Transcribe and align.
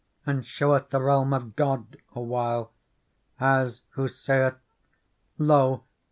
And 0.25 0.43
showeth 0.43 0.89
the 0.89 0.99
Realm 0.99 1.31
of 1.31 1.55
God 1.55 1.97
awhile, 2.15 2.71
As 3.39 3.83
who 3.89 4.07
saith:' 4.07 4.55
Lo 5.37 5.83